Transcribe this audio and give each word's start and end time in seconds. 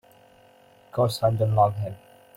Because 0.89 1.21
I 1.21 1.29
don't 1.29 1.53
love 1.53 1.75
him. 1.75 1.95